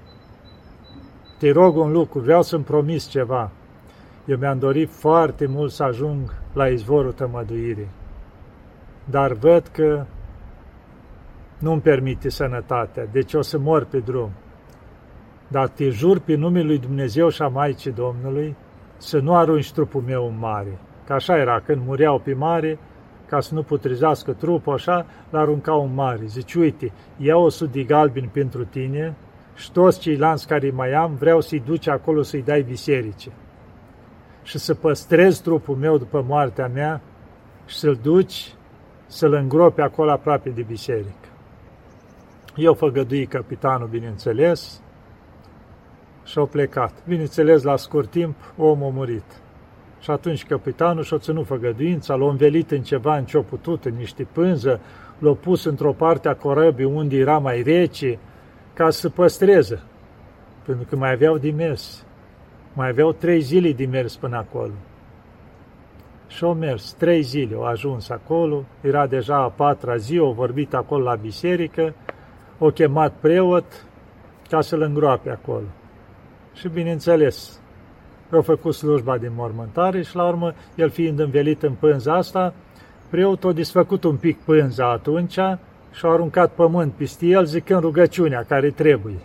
te 1.39 1.53
rog 1.53 1.77
un 1.77 1.93
lucru, 1.93 2.19
vreau 2.21 2.43
să-mi 2.43 2.65
promis 2.65 3.09
ceva. 3.09 3.51
Eu 4.27 4.37
mi-am 4.37 4.59
dorit 4.59 4.91
foarte 4.91 5.47
mult 5.47 5.71
să 5.71 5.83
ajung 5.83 6.35
la 6.53 6.69
izvorul 6.69 7.13
tămăduirii, 7.13 7.89
dar 9.05 9.33
văd 9.33 9.67
că 9.67 10.07
nu-mi 11.59 11.81
permite 11.81 12.29
sănătatea, 12.29 13.07
deci 13.13 13.35
o 13.35 13.43
să 13.43 13.59
mor 13.59 13.85
pe 13.85 13.99
drum. 13.99 14.31
Dar 15.49 15.69
te 15.69 15.89
jur 15.89 16.19
pe 16.19 16.35
numele 16.35 16.67
lui 16.67 16.79
Dumnezeu 16.79 17.29
și 17.29 17.43
a 17.43 17.49
Maicii 17.49 17.93
Domnului 17.93 18.57
să 18.97 19.19
nu 19.19 19.37
arunci 19.37 19.73
trupul 19.73 20.03
meu 20.07 20.27
în 20.27 20.39
mare. 20.39 20.79
Că 21.07 21.13
așa 21.13 21.37
era, 21.37 21.61
când 21.61 21.83
mureau 21.87 22.19
pe 22.19 22.35
mare, 22.35 22.79
ca 23.27 23.41
să 23.41 23.55
nu 23.55 23.63
putrezească 23.63 24.33
trupul, 24.33 24.73
așa, 24.73 25.07
l-aruncau 25.31 25.85
în 25.85 25.95
mare. 25.95 26.25
Zici, 26.25 26.55
uite, 26.55 26.93
iau 27.17 27.43
o 27.43 27.49
sud 27.49 27.73
de 27.73 27.83
galbin 27.83 28.29
pentru 28.33 28.65
tine 28.65 29.17
și 29.55 29.73
toți 29.73 30.01
ceilalți 30.01 30.47
care 30.47 30.71
mai 30.71 30.93
am, 30.93 31.15
vreau 31.15 31.41
să-i 31.41 31.63
duci 31.67 31.87
acolo 31.89 32.23
să-i 32.23 32.43
dai 32.43 32.63
biserice. 32.63 33.31
și 34.43 34.59
să 34.59 34.75
păstrezi 34.75 35.43
trupul 35.43 35.77
meu 35.77 35.99
după 35.99 36.25
moartea 36.29 36.69
mea 36.69 37.01
și 37.67 37.77
să-l 37.77 37.99
duci 38.03 38.55
să-l 39.07 39.33
îngropi 39.33 39.81
acolo 39.81 40.11
aproape 40.11 40.49
de 40.49 40.63
biserică. 40.63 41.29
Eu 42.57 42.75
făgădui 42.75 43.27
capitanul, 43.27 43.89
bineînțeles, 43.89 44.83
și 46.25 46.39
au 46.39 46.47
plecat. 46.47 46.93
Bineînțeles, 47.09 47.63
la 47.63 47.77
scurt 47.77 48.11
timp, 48.11 48.37
omul 48.57 48.87
a 48.87 48.91
murit. 48.95 49.25
Și 50.01 50.11
atunci 50.11 50.47
capitanul 50.47 51.03
și-a 51.03 51.19
ținut 51.19 51.47
făgăduința, 51.47 52.15
l-a 52.15 52.29
învelit 52.29 52.71
în 52.71 52.83
ceva 52.83 53.17
în 53.17 53.25
ce-a 53.25 53.41
putut, 53.41 53.85
în 53.85 53.95
niște 53.95 54.27
pânză, 54.33 54.81
l-a 55.19 55.33
pus 55.33 55.65
într-o 55.65 55.93
parte 55.93 56.29
a 56.29 56.35
corăbii 56.35 56.85
unde 56.85 57.17
era 57.17 57.39
mai 57.39 57.63
rece, 57.63 58.19
ca 58.75 58.91
să 58.91 59.09
păstreze. 59.09 59.83
Pentru 60.67 60.87
că 60.89 60.97
mai 60.97 61.13
aveau 61.13 61.39
de 61.39 61.51
mers. 61.51 62.05
Mai 62.73 62.89
aveau 62.89 63.13
trei 63.13 63.41
zile 63.41 63.73
de 63.73 63.87
mers 63.87 64.17
până 64.17 64.37
acolo. 64.37 64.73
Și 66.27 66.45
au 66.45 66.55
mers 66.55 66.93
trei 66.93 67.23
zile, 67.23 67.55
au 67.55 67.65
ajuns 67.65 68.09
acolo, 68.09 68.65
era 68.81 69.07
deja 69.07 69.37
a 69.37 69.49
patra 69.49 69.97
zi, 69.97 70.19
au 70.19 70.33
vorbit 70.33 70.75
acolo 70.75 71.03
la 71.03 71.15
biserică, 71.15 71.95
au 72.59 72.71
chemat 72.71 73.13
preot 73.21 73.87
ca 74.49 74.61
să-l 74.61 74.83
îngroape 74.83 75.31
acolo. 75.31 75.67
Și 76.55 76.69
bineînțeles, 76.69 77.61
au 78.33 78.43
făcut 78.43 78.75
slujba 78.75 79.19
din 79.19 79.33
mormântare 79.35 80.03
și 80.03 80.17
la 80.17 80.27
urmă, 80.27 80.55
el 80.75 80.91
fiind 80.91 81.19
învelit 81.19 81.63
în 81.63 81.73
pânza 81.73 82.15
asta, 82.15 82.55
preotul 83.11 83.51
a 83.51 83.53
disfăcut 83.53 84.05
un 84.05 84.17
pic 84.17 84.39
pânza 84.39 84.91
atunci 84.91 85.39
și 85.95 86.07
a 86.07 86.09
aruncat 86.09 86.53
pământ 86.53 86.93
peste 86.93 87.27
el 87.27 87.45
zicând 87.45 87.81
rugăciunea 87.81 88.45
care 88.49 88.71
trebuie. 88.71 89.19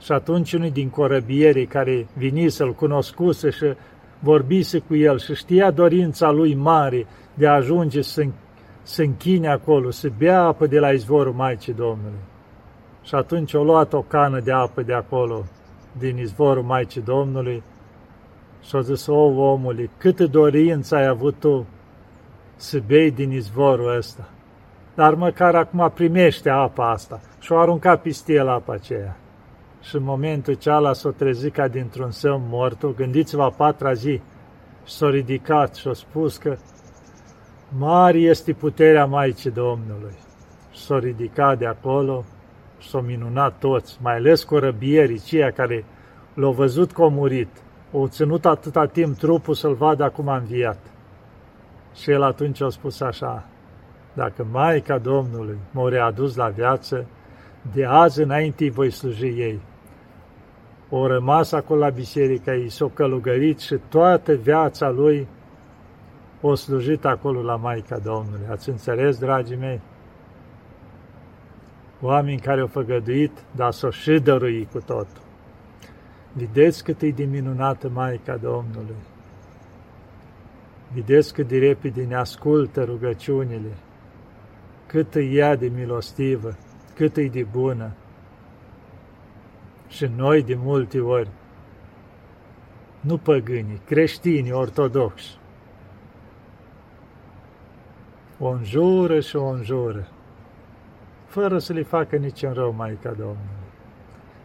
Și 0.00 0.12
atunci 0.12 0.52
unul 0.52 0.70
din 0.70 0.88
corăbierii 0.88 1.66
care 1.66 2.06
vini 2.16 2.48
să-l 2.48 2.72
cunoscuse 2.72 3.50
și 3.50 3.64
vorbise 4.18 4.78
cu 4.78 4.94
el 4.96 5.18
și 5.18 5.34
știa 5.34 5.70
dorința 5.70 6.30
lui 6.30 6.54
mare 6.54 7.06
de 7.34 7.46
a 7.46 7.52
ajunge 7.52 8.02
să, 8.02 8.24
să 8.82 9.02
închine 9.02 9.48
acolo, 9.48 9.90
să 9.90 10.08
bea 10.18 10.42
apă 10.42 10.66
de 10.66 10.78
la 10.78 10.90
izvorul 10.90 11.32
Maicii 11.32 11.72
Domnului. 11.72 12.22
Și 13.02 13.14
atunci 13.14 13.54
a 13.54 13.60
luat 13.60 13.92
o 13.92 14.02
cană 14.02 14.40
de 14.40 14.52
apă 14.52 14.82
de 14.82 14.92
acolo, 14.92 15.44
din 15.98 16.18
izvorul 16.18 16.62
Maicii 16.62 17.00
Domnului, 17.00 17.62
și 18.62 18.76
a 18.76 18.80
zis, 18.80 19.06
o, 19.06 19.14
omule, 19.14 19.90
câtă 19.96 20.26
dorință 20.26 20.96
ai 20.96 21.06
avut 21.06 21.34
tu 21.38 21.66
să 22.56 22.82
bei 22.86 23.10
din 23.10 23.30
izvorul 23.30 23.96
ăsta. 23.96 24.28
Dar 24.94 25.14
măcar 25.14 25.54
acum 25.54 25.90
primește 25.94 26.50
apa 26.50 26.90
asta. 26.90 27.20
Și 27.40 27.52
o 27.52 27.58
aruncat 27.58 28.02
peste 28.02 28.32
el 28.32 28.48
apa 28.48 28.72
aceea. 28.72 29.16
Și 29.80 29.96
în 29.96 30.02
momentul 30.02 30.54
ceala 30.54 30.92
s-o 30.92 31.10
trezit 31.10 31.52
ca 31.52 31.68
dintr-un 31.68 32.10
semn 32.10 32.42
mortul, 32.48 32.94
gândiți-vă 32.94 33.42
a 33.42 33.50
patra 33.50 33.92
zi, 33.92 34.20
și 34.84 34.94
s-a 34.94 35.10
ridicat 35.10 35.74
și 35.74 35.88
a 35.88 35.92
spus 35.92 36.36
că 36.36 36.56
mare 37.78 38.18
este 38.18 38.52
puterea 38.52 39.04
Maicii 39.04 39.50
Domnului. 39.50 40.14
Și 40.72 40.80
s-a 40.80 40.98
ridicat 40.98 41.58
de 41.58 41.66
acolo 41.66 42.24
și 42.78 42.88
s-au 42.88 43.00
minunat 43.00 43.58
toți, 43.58 43.98
mai 44.02 44.14
ales 44.14 44.44
corăbierii, 44.44 45.20
ceia 45.20 45.50
care 45.50 45.84
l-au 46.34 46.52
văzut 46.52 46.92
că 46.92 47.02
a 47.02 47.08
murit. 47.08 47.48
Au 47.92 48.06
ținut 48.06 48.46
atâta 48.46 48.86
timp 48.86 49.16
trupul 49.16 49.54
să-l 49.54 49.74
vadă 49.74 50.04
acum 50.04 50.28
înviat. 50.28 50.78
Și 51.94 52.10
el 52.10 52.22
atunci 52.22 52.60
a 52.60 52.68
spus 52.68 53.00
așa, 53.00 53.44
dacă 54.14 54.46
Maica 54.50 54.98
Domnului 54.98 55.58
m-a 55.70 55.88
readus 55.88 56.36
la 56.36 56.48
viață, 56.48 57.06
de 57.72 57.84
azi 57.84 58.22
înainte 58.22 58.70
voi 58.70 58.90
sluji 58.90 59.26
ei. 59.26 59.60
O 60.90 61.06
rămas 61.06 61.52
acolo 61.52 61.80
la 61.80 61.88
biserică, 61.88 62.50
ei 62.50 62.68
s-o 62.68 62.88
călugărit 62.88 63.58
și 63.58 63.78
toată 63.88 64.32
viața 64.32 64.90
lui 64.90 65.28
o 66.40 66.54
slujit 66.54 67.04
acolo 67.04 67.42
la 67.42 67.56
Maica 67.56 67.98
Domnului. 67.98 68.46
Ați 68.50 68.68
înțeles, 68.68 69.18
dragii 69.18 69.56
mei? 69.56 69.80
Oameni 72.00 72.38
care 72.38 72.60
au 72.60 72.66
făgăduit, 72.66 73.32
dar 73.56 73.72
s-o 73.72 73.90
și 73.90 74.18
dărui 74.18 74.68
cu 74.72 74.78
totul. 74.78 75.22
Vedeți 76.32 76.84
cât 76.84 77.02
e 77.02 77.08
de 77.08 77.24
minunată 77.24 77.88
Maica 77.88 78.36
Domnului. 78.36 78.96
Vedeți 80.94 81.34
cât 81.34 81.48
de 81.48 81.58
repede 81.58 82.02
ne 82.02 82.14
ascultă 82.14 82.84
rugăciunile, 82.84 83.70
cât 84.86 85.14
e 85.14 85.20
ea 85.20 85.56
de 85.56 85.66
milostivă, 85.74 86.56
cât 86.94 87.16
e 87.16 87.28
de 87.28 87.42
bună. 87.42 87.92
Și 89.88 90.10
noi 90.16 90.42
de 90.42 90.54
multe 90.54 91.00
ori, 91.00 91.28
nu 93.00 93.18
păgânii, 93.18 93.80
creștini 93.84 94.52
ortodoxi, 94.52 95.38
o 98.38 98.48
înjură 98.48 99.20
și 99.20 99.36
o 99.36 99.46
înjură, 99.46 100.08
fără 101.26 101.58
să 101.58 101.72
le 101.72 101.82
facă 101.82 102.16
niciun 102.16 102.52
rău 102.52 102.72
Maica 102.72 103.10
Domnului. 103.10 103.62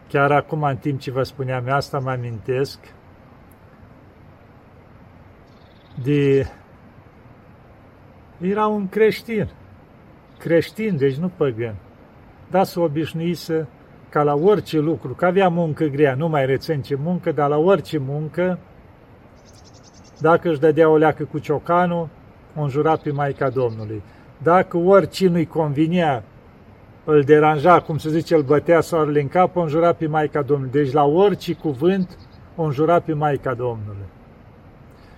Chiar 0.08 0.32
acum, 0.32 0.62
în 0.62 0.76
timp 0.76 1.00
ce 1.00 1.10
vă 1.10 1.22
spuneam 1.22 1.68
asta, 1.68 1.98
mă 1.98 2.10
amintesc 2.10 2.94
de... 6.02 6.46
Era 8.40 8.66
un 8.66 8.88
creștin, 8.88 9.50
creștin, 10.40 10.96
deci 10.96 11.16
nu 11.16 11.30
păgân, 11.36 11.74
dar 12.50 12.64
să 12.64 12.80
obișnuise 12.80 13.68
ca 14.08 14.22
la 14.22 14.34
orice 14.34 14.78
lucru, 14.78 15.14
că 15.14 15.26
avea 15.26 15.48
muncă 15.48 15.84
grea, 15.84 16.14
nu 16.14 16.28
mai 16.28 16.46
rețin 16.46 16.80
ce 16.80 16.94
muncă, 17.02 17.32
dar 17.32 17.48
la 17.48 17.56
orice 17.56 17.98
muncă, 17.98 18.58
dacă 20.20 20.50
își 20.50 20.60
dădea 20.60 20.88
o 20.88 20.96
leacă 20.96 21.24
cu 21.24 21.38
ciocanul, 21.38 22.08
o 22.56 22.62
înjura 22.62 22.96
pe 22.96 23.10
Maica 23.10 23.48
Domnului. 23.48 24.02
Dacă 24.42 24.76
oricine 24.76 25.30
nu-i 25.30 25.46
convinea 25.46 26.24
îl 27.04 27.22
deranja, 27.22 27.80
cum 27.80 27.98
se 27.98 28.08
zice, 28.10 28.34
îl 28.34 28.42
bătea 28.42 28.80
soarele 28.80 29.20
în 29.20 29.28
cap, 29.28 29.56
o 29.56 29.60
înjura 29.60 29.92
pe 29.92 30.06
Maica 30.06 30.42
Domnului. 30.42 30.72
Deci 30.72 30.92
la 30.92 31.04
orice 31.04 31.52
cuvânt 31.54 32.18
o 32.56 32.62
înjura 32.62 33.00
pe 33.00 33.12
Maica 33.12 33.54
Domnului. 33.54 34.06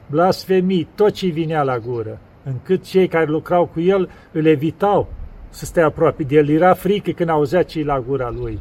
Blasfemii, 0.07 0.89
tot 0.95 1.13
ce 1.13 1.27
vinea 1.27 1.63
la 1.63 1.79
gură, 1.79 2.19
încât 2.45 2.83
cei 2.83 3.09
care 3.09 3.25
lucrau 3.25 3.67
cu 3.67 3.81
el 3.81 4.11
îl 4.33 4.47
evitau 4.47 5.09
să 5.49 5.65
stea 5.65 5.87
aproape 5.87 6.23
de 6.23 6.35
el. 6.35 6.49
Era 6.49 6.75
frică 6.75 7.11
când 7.11 7.29
auzea 7.29 7.63
cei 7.63 7.85
la 7.85 8.01
gura 8.01 8.31
lui. 8.31 8.59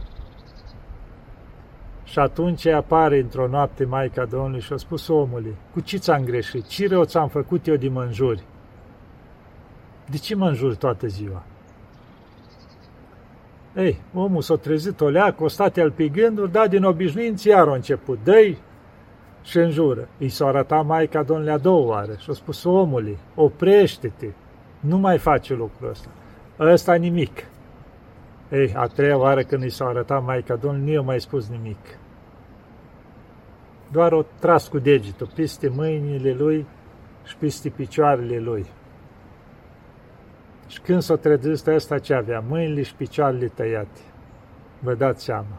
Și 2.03 2.19
atunci 2.19 2.65
apare 2.65 3.19
într-o 3.19 3.47
noapte 3.47 3.85
Maica 3.85 4.25
Domnului 4.25 4.61
și 4.61 4.73
a 4.73 4.77
spus 4.77 5.07
omului, 5.07 5.55
cu 5.73 5.79
ce 5.79 5.97
ți-am 5.97 6.23
greșit? 6.23 6.67
Ce 6.67 6.87
rău 6.87 7.03
ți-am 7.03 7.27
făcut 7.27 7.67
eu 7.67 7.75
de 7.75 7.89
mă 7.89 8.03
înjuri? 8.03 8.43
De 10.05 10.17
ce 10.17 10.35
mă 10.35 10.47
înjuri 10.47 10.75
toată 10.75 11.07
ziua? 11.07 11.43
Ei, 13.75 14.01
omul 14.13 14.41
s-a 14.41 14.55
trezit 14.55 15.01
o 15.01 15.09
leacă, 15.09 15.43
o 15.43 15.47
stat 15.47 15.77
el 15.77 15.91
pe 15.91 16.07
gânduri, 16.07 16.51
dar 16.51 16.67
din 16.67 16.83
obișnuință 16.83 17.49
iar 17.49 17.67
a 17.67 17.73
început. 17.73 18.19
dă 18.23 18.55
și 19.43 19.57
înjură. 19.57 20.07
I 20.17 20.27
s-a 20.27 20.47
arătat 20.47 20.85
Maica 20.85 21.23
Domnului 21.23 21.51
a 21.51 21.57
doua 21.57 21.85
oară 21.85 22.13
și 22.17 22.29
a 22.29 22.33
spus, 22.33 22.63
omule, 22.63 23.17
oprește-te, 23.35 24.27
nu 24.79 24.97
mai 24.97 25.17
face 25.17 25.53
lucrul 25.53 25.89
ăsta. 25.89 26.09
Ăsta 26.59 26.93
nimic. 26.93 27.43
Ei, 28.51 28.73
a 28.75 28.87
treia 28.87 29.17
oară 29.17 29.41
când 29.43 29.63
i 29.63 29.69
s-a 29.69 29.85
arătat 29.85 30.23
Maica 30.23 30.55
Domnului, 30.55 30.85
nu 30.85 30.93
i-a 30.93 31.01
mai 31.01 31.21
spus 31.21 31.49
nimic. 31.49 31.97
Doar 33.91 34.11
o 34.11 34.23
tras 34.39 34.67
cu 34.67 34.79
degetul 34.79 35.29
peste 35.35 35.67
mâinile 35.67 36.33
lui 36.33 36.65
și 37.23 37.37
peste 37.37 37.69
picioarele 37.69 38.39
lui. 38.39 38.65
Și 40.67 40.81
când 40.81 41.01
s-a 41.01 41.15
trezit 41.15 41.67
ăsta 41.67 41.99
ce 41.99 42.13
avea? 42.13 42.43
Mâinile 42.47 42.81
și 42.81 42.95
picioarele 42.95 43.47
tăiate. 43.47 43.99
Vă 44.79 44.93
dați 44.93 45.23
seama. 45.23 45.57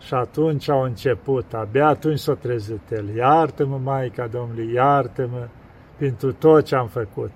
Și 0.00 0.14
atunci 0.14 0.68
au 0.68 0.82
început, 0.82 1.54
abia 1.54 1.86
atunci 1.86 2.18
s-a 2.18 2.34
trezit 2.34 2.90
el. 2.90 3.14
Iartă-mă, 3.16 3.80
Maica 3.82 4.26
Domnului, 4.26 4.72
iartă-mă 4.72 5.48
pentru 5.96 6.32
tot 6.32 6.64
ce 6.64 6.74
am 6.74 6.86
făcut. 6.86 7.32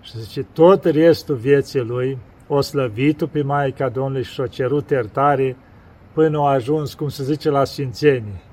Și 0.00 0.18
zice, 0.18 0.42
tot 0.52 0.84
restul 0.84 1.34
vieții 1.34 1.80
lui, 1.80 2.18
o 2.46 2.60
slăvitul 2.60 3.28
pe 3.28 3.42
Maica 3.42 3.88
Domnului 3.88 4.24
și 4.24 4.40
o 4.40 4.46
cerut 4.46 4.90
iertare 4.90 5.56
până 6.12 6.38
a 6.38 6.50
ajuns, 6.50 6.94
cum 6.94 7.08
se 7.08 7.22
zice, 7.22 7.50
la 7.50 7.64
Sfințenii 7.64 8.48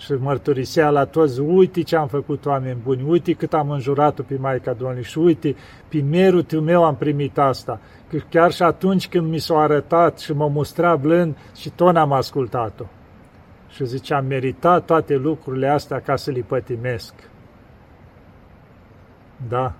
și 0.00 0.12
mărturisea 0.12 0.90
la 0.90 1.04
toți, 1.04 1.40
uite 1.40 1.82
ce 1.82 1.96
am 1.96 2.08
făcut 2.08 2.46
oameni 2.46 2.80
buni, 2.82 3.02
uite 3.02 3.32
cât 3.32 3.54
am 3.54 3.70
înjurat-o 3.70 4.22
pe 4.22 4.36
Maica 4.36 4.72
Domnului 4.72 5.02
și 5.02 5.18
uite, 5.18 5.56
pe 5.88 6.02
meritul 6.02 6.60
meu 6.60 6.84
am 6.84 6.96
primit 6.96 7.38
asta. 7.38 7.80
Că 8.08 8.18
chiar 8.28 8.52
și 8.52 8.62
atunci 8.62 9.08
când 9.08 9.28
mi 9.28 9.38
s-a 9.38 9.58
arătat 9.58 10.18
și 10.18 10.32
mă 10.32 10.48
mustra 10.48 10.96
blând 10.96 11.36
și 11.56 11.70
tot 11.70 11.92
n-am 11.92 12.12
ascultat-o. 12.12 12.84
Și 13.68 13.86
zice, 13.86 14.14
am 14.14 14.26
meritat 14.26 14.84
toate 14.84 15.16
lucrurile 15.16 15.68
astea 15.68 16.00
ca 16.00 16.16
să 16.16 16.30
le 16.30 16.40
pătimesc. 16.40 17.14
Da, 19.48 19.72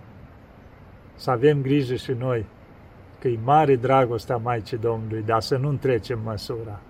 să 1.14 1.30
avem 1.30 1.62
grijă 1.62 1.94
și 1.94 2.12
noi, 2.18 2.46
că 3.18 3.28
e 3.28 3.38
mare 3.44 3.76
dragostea 3.76 4.36
Maicii 4.36 4.78
Domnului, 4.78 5.22
dar 5.26 5.40
să 5.40 5.56
nu 5.56 5.68
întrecem 5.68 6.20
măsura. 6.24 6.80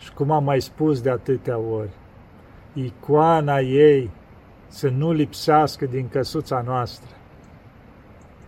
Și 0.00 0.12
cum 0.12 0.30
am 0.30 0.44
mai 0.44 0.60
spus 0.60 1.00
de 1.00 1.10
atâtea 1.10 1.58
ori, 1.58 1.90
icoana 2.72 3.58
ei 3.58 4.10
să 4.66 4.88
nu 4.88 5.12
lipsească 5.12 5.86
din 5.86 6.08
căsuța 6.08 6.62
noastră. 6.66 7.16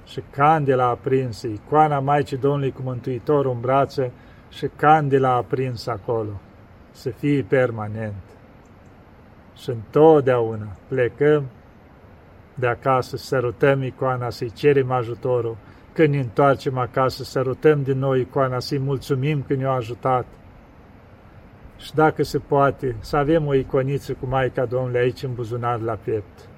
Și 0.04 0.22
candela 0.30 0.86
aprinsă, 0.86 1.46
icoana 1.46 1.98
Maicii 1.98 2.36
Domnului 2.36 2.72
cu 2.72 2.82
Mântuitorul 2.84 3.52
în 3.52 3.60
brațe 3.60 4.12
și 4.48 4.66
candela 4.76 5.34
aprinsă 5.34 5.90
acolo, 5.90 6.40
să 6.90 7.10
fie 7.10 7.42
permanent. 7.42 8.22
Și 9.56 9.70
întotdeauna 9.70 10.66
plecăm 10.88 11.44
de 12.54 12.66
acasă, 12.66 13.16
sărutăm 13.16 13.82
icoana, 13.82 14.30
să-i 14.30 14.50
cerem 14.50 14.90
ajutorul, 14.90 15.56
când 15.92 16.14
ne 16.14 16.20
întoarcem 16.20 16.78
acasă, 16.78 17.22
sărutăm 17.22 17.82
din 17.82 17.98
nou 17.98 18.14
icoana, 18.14 18.58
să-i 18.58 18.78
mulțumim 18.78 19.44
că 19.46 19.54
ne-a 19.54 19.70
ajutat. 19.70 20.26
Și 21.82 21.94
dacă 21.94 22.22
se 22.22 22.38
poate, 22.38 22.96
să 23.00 23.16
avem 23.16 23.46
o 23.46 23.54
iconiță 23.54 24.12
cu 24.12 24.26
Maica 24.26 24.64
Domnului 24.64 25.00
aici 25.00 25.22
în 25.22 25.34
buzunar 25.34 25.80
la 25.80 25.98
piept, 26.04 26.48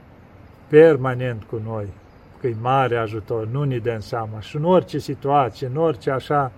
permanent 0.68 1.42
cu 1.42 1.60
noi, 1.64 1.86
că 2.40 2.46
e 2.46 2.54
mare 2.60 2.96
ajutor, 2.96 3.46
nu 3.46 3.62
ne 3.62 3.78
dăm 3.78 4.00
seama. 4.00 4.40
Și 4.40 4.56
în 4.56 4.64
orice 4.64 4.98
situație, 4.98 5.66
în 5.66 5.76
orice 5.76 6.10
așa, 6.10 6.52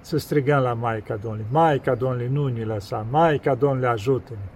să 0.00 0.18
strigăm 0.18 0.62
la 0.62 0.72
Maica 0.72 1.16
Domnului. 1.16 1.46
Maica 1.50 1.94
Domnului 1.94 2.28
nu 2.32 2.46
ne 2.46 2.64
lăsa, 2.64 3.06
Maica 3.10 3.54
Domnului 3.54 3.88
ajută-ne. 3.88 4.46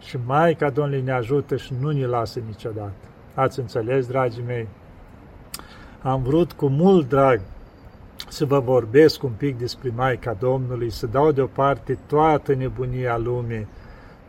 Și 0.00 0.18
Maica 0.26 0.70
Domnului 0.70 1.02
ne 1.02 1.12
ajută 1.12 1.56
și 1.56 1.72
nu 1.80 1.90
ne 1.90 2.06
lasă 2.06 2.40
niciodată. 2.46 3.04
Ați 3.34 3.60
înțeles, 3.60 4.06
dragii 4.06 4.42
mei? 4.46 4.68
Am 6.02 6.22
vrut 6.22 6.52
cu 6.52 6.66
mult 6.66 7.08
drag 7.08 7.40
să 8.28 8.44
vă 8.44 8.60
vorbesc 8.60 9.22
un 9.22 9.32
pic 9.36 9.58
despre 9.58 9.92
Maica 9.94 10.32
Domnului, 10.32 10.90
să 10.90 11.06
dau 11.06 11.32
deoparte 11.32 11.98
toată 12.06 12.54
nebunia 12.54 13.16
lumii, 13.16 13.66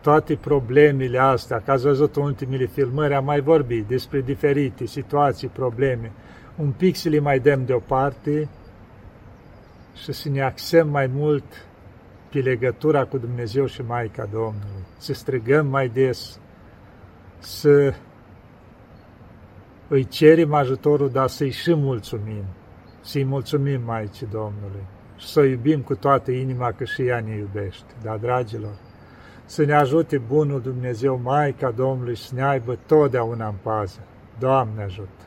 toate 0.02 0.36
problemele 0.36 1.20
astea, 1.20 1.62
că 1.62 1.72
ați 1.72 1.84
văzut 1.84 2.16
în 2.16 2.24
ultimele 2.24 2.66
filmări, 2.66 3.14
am 3.14 3.26
mai 3.26 3.40
vorbit 3.40 3.86
despre 3.86 4.22
diferite 4.22 4.86
situații, 4.86 5.48
probleme, 5.48 6.12
un 6.56 6.72
pic 6.72 6.96
să 6.96 7.10
le 7.10 7.20
mai 7.20 7.40
dăm 7.40 7.66
deoparte 7.66 8.50
și 9.96 10.12
să 10.12 10.30
ne 10.30 10.42
axăm 10.42 10.90
mai 10.90 11.08
mult 11.08 11.44
pe 12.32 12.40
legătura 12.40 13.06
cu 13.06 13.18
Dumnezeu 13.18 13.66
și 13.66 13.82
Maica 13.82 14.28
Domnului, 14.32 14.86
să 14.98 15.14
strigăm 15.14 15.68
mai 15.68 15.88
des, 15.88 16.40
să 17.40 17.94
îi 19.88 20.06
cerem 20.06 20.54
ajutorul, 20.54 21.10
dar 21.10 21.28
să-i 21.28 21.52
și 21.52 21.74
mulțumim, 21.74 22.44
să-i 23.06 23.24
mulțumim 23.24 23.82
Maicii 23.86 24.28
Domnului 24.32 24.84
și 25.18 25.28
să 25.28 25.40
o 25.40 25.44
iubim 25.44 25.82
cu 25.82 25.96
toată 25.96 26.32
inima 26.32 26.72
că 26.72 26.84
și 26.84 27.02
ea 27.02 27.20
ne 27.20 27.36
iubește. 27.36 27.94
Dar, 28.04 28.18
dragilor, 28.18 28.74
să 29.46 29.66
ne 29.66 29.74
ajute 29.74 30.18
Bunul 30.18 30.62
Dumnezeu, 30.62 31.20
Maica 31.24 31.72
Domnului, 31.72 32.18
să 32.18 32.32
ne 32.36 32.44
aibă 32.44 32.78
totdeauna 32.86 33.48
în 33.48 33.56
pază. 33.62 34.00
Doamne 34.40 34.84
ajută! 34.84 35.26